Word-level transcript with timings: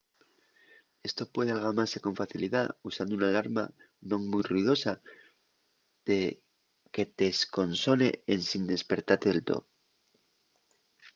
esto 1.09 1.23
puede 1.35 1.51
algamase 1.51 1.97
con 2.03 2.13
facilidá 2.21 2.63
usando 2.89 3.11
una 3.17 3.27
alarma 3.31 3.63
non 4.09 4.21
mui 4.29 4.43
ruidosa 4.49 4.93
que 6.93 7.03
t’esconsone 7.17 8.09
ensin 8.33 8.63
espertate 8.77 9.27
del 9.29 9.41
too 9.47 9.61